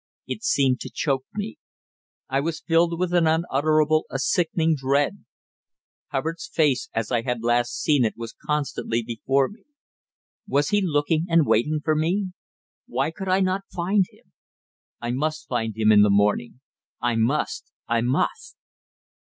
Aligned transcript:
It 0.25 0.41
seemed 0.41 0.79
to 0.79 0.89
choke 0.91 1.25
me. 1.35 1.59
I 2.27 2.39
was 2.39 2.59
filled 2.65 2.97
with 2.99 3.13
an 3.13 3.27
unutterable, 3.27 4.07
a 4.09 4.17
sickening 4.17 4.75
dread. 4.75 5.25
Hubbard's 6.07 6.47
face 6.51 6.89
as 6.95 7.11
I 7.11 7.21
had 7.21 7.43
last 7.43 7.79
seen 7.79 8.03
it 8.03 8.15
was 8.17 8.33
constantly 8.33 9.03
before 9.03 9.47
me. 9.47 9.61
Was 10.47 10.69
he 10.69 10.81
looking 10.83 11.27
and 11.29 11.45
waiting 11.45 11.81
for 11.85 11.93
me? 11.95 12.31
Why 12.87 13.11
could 13.11 13.29
I 13.29 13.41
not 13.41 13.61
find 13.71 14.05
him? 14.09 14.33
I 14.99 15.11
must 15.11 15.47
find 15.47 15.77
him 15.77 15.91
in 15.91 16.01
the 16.01 16.09
morning. 16.09 16.61
I 16.99 17.15
must, 17.15 17.71
I 17.87 18.01
must. 18.01 18.57